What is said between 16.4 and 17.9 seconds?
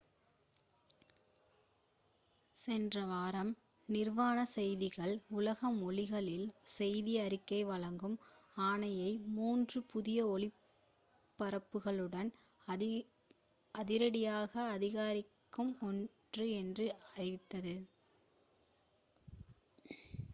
என்று அறிவித்தது